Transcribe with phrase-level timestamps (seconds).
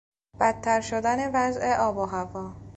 [0.39, 2.53] بدتر شدن وضع آب و هوا